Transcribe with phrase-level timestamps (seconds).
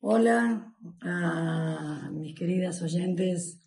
[0.00, 3.60] Hola a mis queridas oyentes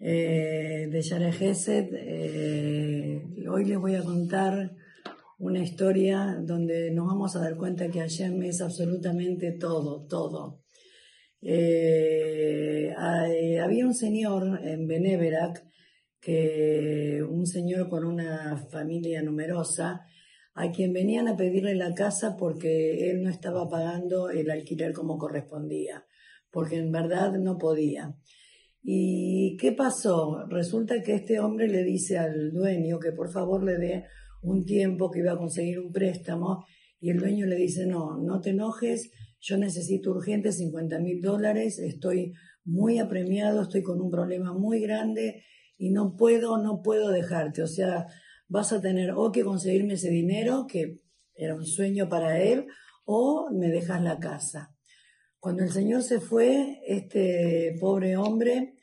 [0.00, 1.88] eh, de Yara Gesed.
[1.92, 4.72] Eh, hoy les voy a contar
[5.38, 10.64] una historia donde nos vamos a dar cuenta que Hashem es absolutamente todo, todo.
[11.42, 15.64] Eh, había un señor en Beneverac,
[16.20, 20.02] que un señor con una familia numerosa,
[20.54, 25.16] a quien venían a pedirle la casa porque él no estaba pagando el alquiler como
[25.16, 26.04] correspondía,
[26.50, 28.16] porque en verdad no podía.
[28.82, 30.46] ¿Y qué pasó?
[30.48, 34.04] Resulta que este hombre le dice al dueño que por favor le dé
[34.42, 36.64] un tiempo que iba a conseguir un préstamo
[37.00, 41.78] y el dueño le dice, no, no te enojes, yo necesito urgente 50 mil dólares,
[41.78, 42.32] estoy
[42.64, 45.44] muy apremiado, estoy con un problema muy grande
[45.78, 47.62] y no puedo, no puedo dejarte.
[47.62, 48.08] O sea,
[48.48, 51.00] vas a tener o que conseguirme ese dinero, que
[51.34, 52.66] era un sueño para él,
[53.04, 54.74] o me dejas la casa.
[55.40, 58.74] Cuando el Señor se fue, este pobre hombre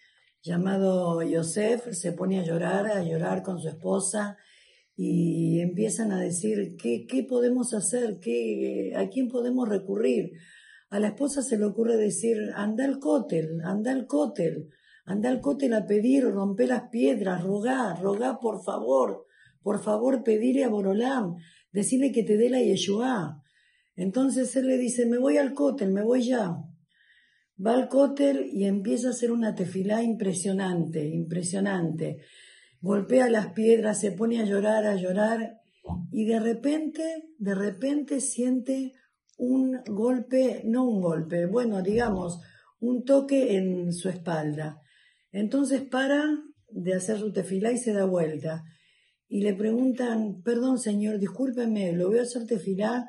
[0.42, 4.38] llamado Yosef se pone a llorar, a llorar con su esposa
[4.96, 8.20] y empiezan a decir, ¿qué, qué podemos hacer?
[8.22, 10.32] ¿Qué, ¿A quién podemos recurrir?
[10.90, 14.70] A la esposa se le ocurre decir, anda al cótel, anda al cótel,
[15.06, 19.26] anda al cótel a pedir, rompe las piedras, rogá, rogá por favor,
[19.62, 21.36] por favor pedirle a Borolam,
[21.72, 23.42] decirle que te dé la Yeshua.
[23.96, 26.58] Entonces él le dice, me voy al cótel, me voy ya.
[27.66, 32.20] Va al cótel y empieza a hacer una tefilá impresionante, impresionante
[32.86, 35.60] golpea las piedras, se pone a llorar, a llorar,
[36.12, 37.04] y de repente,
[37.40, 38.94] de repente siente
[39.40, 42.42] un golpe, no un golpe, bueno, digamos,
[42.80, 44.82] un toque en su espalda.
[45.36, 46.24] Entonces para
[46.70, 48.64] de hacer su tefilá y se da vuelta.
[49.28, 53.06] Y le preguntan, perdón señor, discúlpeme, lo voy a hacer tefilá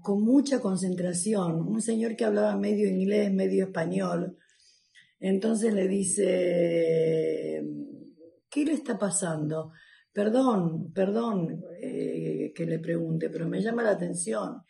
[0.00, 1.68] con mucha concentración.
[1.68, 4.36] Un señor que hablaba medio inglés, medio español.
[5.20, 7.62] Entonces le dice,
[8.50, 9.70] ¿qué le está pasando?
[10.12, 14.62] Perdón, perdón eh, que le pregunte, pero me llama la atención.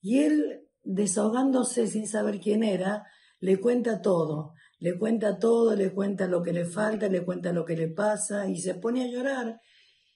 [0.00, 3.04] Y él, desahogándose sin saber quién era,
[3.38, 7.64] le cuenta todo, le cuenta todo, le cuenta lo que le falta, le cuenta lo
[7.64, 9.60] que le pasa y se pone a llorar.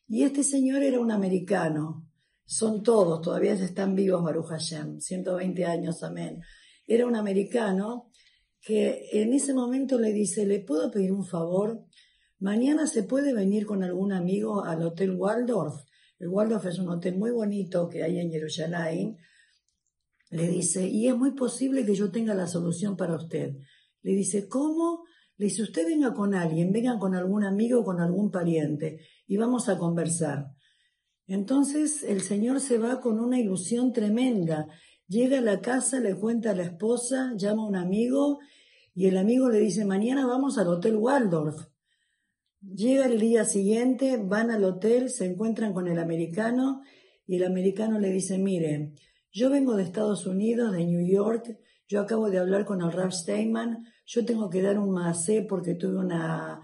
[0.06, 2.06] Y este señor era un americano,
[2.44, 6.40] son todos, todavía están vivos Baruch Hashem, 120 años, amén.
[6.86, 8.10] Era un americano
[8.60, 11.84] que en ese momento le dice, ¿le puedo pedir un favor?
[12.38, 15.74] Mañana se puede venir con algún amigo al Hotel Waldorf.
[16.18, 19.16] El Waldorf es un hotel muy bonito que hay en Jerusalén.
[20.30, 23.56] Le dice, y es muy posible que yo tenga la solución para usted.
[24.02, 25.04] Le dice, ¿cómo?
[25.36, 29.36] Le dice, usted venga con alguien, venga con algún amigo o con algún pariente y
[29.36, 30.52] vamos a conversar.
[31.26, 34.66] Entonces el señor se va con una ilusión tremenda.
[35.06, 38.38] Llega a la casa, le cuenta a la esposa, llama a un amigo
[38.94, 41.68] y el amigo le dice, mañana vamos al Hotel Waldorf.
[42.60, 46.82] Llega el día siguiente, van al hotel, se encuentran con el americano
[47.26, 48.92] y el americano le dice, mire,
[49.32, 51.58] yo vengo de Estados Unidos, de New York,
[51.88, 55.74] yo acabo de hablar con el Ralph Steinman, yo tengo que dar un maasé porque
[55.74, 56.60] tuve una,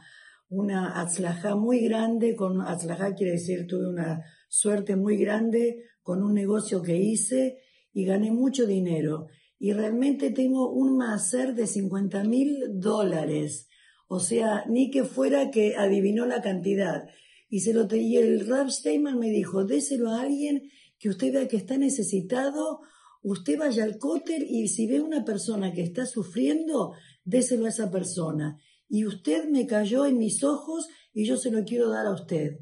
[0.48, 6.34] una atzlajá muy grande, con atzlajá quiere decir tuve una suerte muy grande con un
[6.34, 7.58] negocio que hice
[7.92, 9.26] y gané mucho dinero.
[9.58, 13.68] Y realmente tengo un maaser de 50 mil dólares
[14.08, 17.04] o sea, ni que fuera que adivinó la cantidad.
[17.50, 21.46] Y, se lo, y el Ralph Steinman me dijo, déselo a alguien que usted vea
[21.46, 22.80] que está necesitado,
[23.22, 26.92] usted vaya al cóter y si ve una persona que está sufriendo,
[27.24, 28.58] déselo a esa persona.
[28.88, 32.58] Y usted me cayó en mis ojos y yo se lo quiero dar a usted.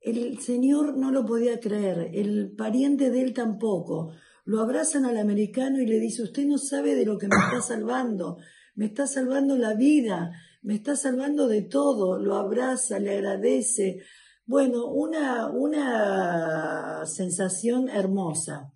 [0.00, 4.12] El señor no lo podía creer, el pariente de él tampoco.
[4.44, 7.60] Lo abrazan al americano y le dice, usted no sabe de lo que me está
[7.74, 8.38] salvando,
[8.74, 14.02] me está salvando la vida, me está salvando de todo, lo abraza, le agradece.
[14.46, 18.72] Bueno, una, una sensación hermosa.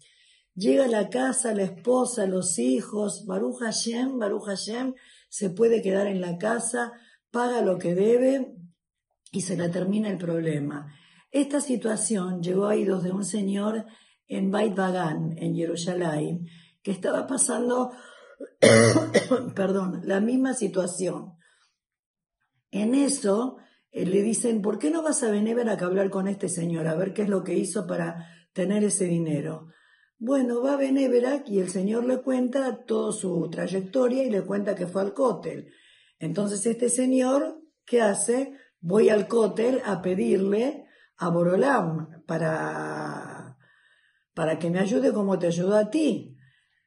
[0.54, 4.94] Llega a la casa, la esposa, los hijos, Baruch Hashem, Baruch Hashem,
[5.28, 6.92] se puede quedar en la casa,
[7.32, 8.54] paga lo que debe
[9.32, 10.94] y se le termina el problema.
[11.32, 13.86] Esta situación llegó a oídos de un señor
[14.28, 16.46] en Beit Bagan, en Jerusalén,
[16.80, 17.90] que estaba pasando,
[19.56, 21.34] perdón, la misma situación.
[22.70, 23.56] En eso
[23.90, 26.94] eh, le dicen, ¿por qué no vas a Benever a hablar con este señor a
[26.94, 29.68] ver qué es lo que hizo para tener ese dinero?
[30.18, 34.74] Bueno, va a Beneverac y el señor le cuenta toda su trayectoria y le cuenta
[34.74, 35.72] que fue al cótel.
[36.18, 38.54] Entonces este señor, ¿qué hace?
[38.80, 43.58] Voy al cótel a pedirle a Borolam para,
[44.34, 46.36] para que me ayude como te ayudó a ti.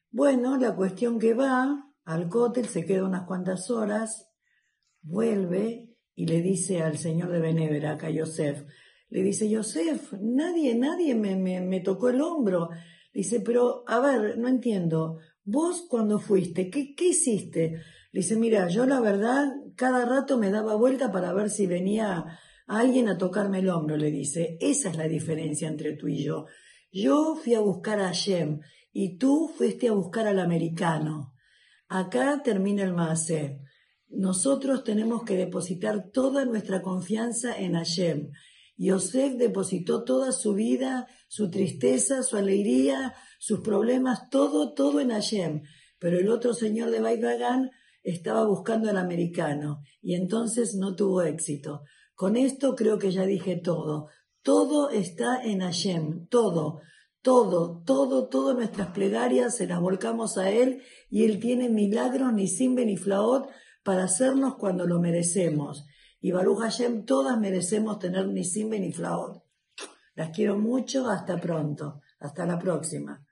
[0.09, 4.29] Bueno, la cuestión que va al cótel, se queda unas cuantas horas,
[5.01, 8.65] vuelve y le dice al señor de Benevera, a Yosef,
[9.09, 12.69] le dice, Yosef, nadie, nadie me, me, me tocó el hombro.
[13.21, 17.81] Dice, pero, a ver, no entiendo, vos cuando fuiste, ¿qué, qué hiciste?
[18.11, 22.39] Le dice, mira, yo la verdad, cada rato me daba vuelta para ver si venía
[22.67, 24.57] alguien a tocarme el hombro, le dice.
[24.59, 26.45] Esa es la diferencia entre tú y yo.
[26.91, 28.59] Yo fui a buscar a Hashem
[28.91, 31.33] y tú fuiste a buscar al americano.
[31.87, 33.61] Acá termina el Maase.
[34.09, 38.31] Nosotros tenemos que depositar toda nuestra confianza en Hashem.
[38.77, 45.63] Yosef depositó toda su vida, su tristeza, su alegría, sus problemas, todo, todo en Hashem.
[45.99, 47.71] Pero el otro señor de Baidagan
[48.03, 51.81] estaba buscando al americano y entonces no tuvo éxito.
[52.13, 54.07] Con esto creo que ya dije todo.
[54.43, 56.79] Todo está en Hashem, todo,
[57.21, 62.47] todo, todo, todas nuestras plegarias se las volcamos a Él y Él tiene milagros ni
[62.47, 63.49] simbe ni flaot
[63.83, 65.85] para hacernos cuando lo merecemos.
[66.27, 69.41] Y Baruch Hashem, todas merecemos tener ni simbe ni flaot.
[70.13, 73.25] Las quiero mucho, hasta pronto, hasta la próxima.